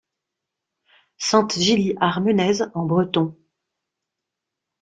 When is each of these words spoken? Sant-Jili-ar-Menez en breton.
Sant-Jili-ar-Menez 1.19 2.63
en 2.73 2.85
breton. 2.87 3.31